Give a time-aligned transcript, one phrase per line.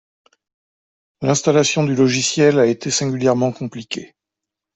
[1.21, 4.15] L'installation du logiciel a été singulièrement compliquée